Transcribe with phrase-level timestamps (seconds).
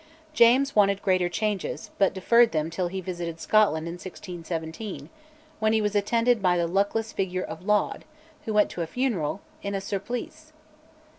[0.33, 5.11] James wanted greater changes, but deferred them till he visited Scotland in 1617,
[5.59, 8.03] when he was attended by the luckless figure of Laud,
[8.45, 10.53] who went to a funeral in a surplice!